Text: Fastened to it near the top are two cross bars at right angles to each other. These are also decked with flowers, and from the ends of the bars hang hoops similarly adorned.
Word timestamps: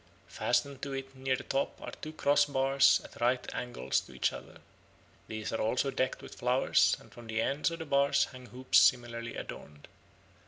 Fastened 0.27 0.81
to 0.81 0.93
it 0.93 1.15
near 1.15 1.35
the 1.35 1.43
top 1.43 1.79
are 1.79 1.91
two 1.91 2.11
cross 2.11 2.45
bars 2.45 3.01
at 3.03 3.21
right 3.21 3.45
angles 3.53 3.99
to 3.99 4.15
each 4.15 4.33
other. 4.33 4.57
These 5.27 5.53
are 5.53 5.61
also 5.61 5.91
decked 5.91 6.23
with 6.23 6.39
flowers, 6.39 6.97
and 6.99 7.11
from 7.13 7.27
the 7.27 7.39
ends 7.39 7.69
of 7.69 7.77
the 7.77 7.85
bars 7.85 8.25
hang 8.25 8.47
hoops 8.47 8.79
similarly 8.79 9.35
adorned. 9.35 9.87